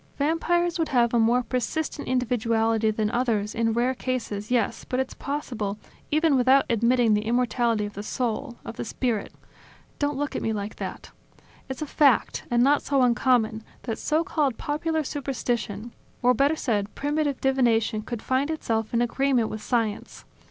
[0.17, 5.13] Vampires would have a more persistent individuality than others, in rare cases, yes, but it's
[5.13, 5.77] possible
[6.09, 9.31] even without admitting the immortality of the soul, of the spirit...
[9.99, 11.11] Don't look at me like that...
[11.69, 15.91] It's a fact, and not so uncommon, that so called popular superstition
[16.23, 20.25] or, better said primitive divination could find itself in agreement with science.